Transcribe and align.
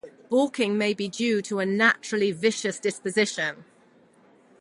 Balking 0.31 0.79
may 0.79 0.95
be 0.95 1.07
due 1.07 1.43
to 1.43 1.59
a 1.59 1.65
naturally 1.67 2.31
vicious 2.31 2.79
disposition. 2.79 3.65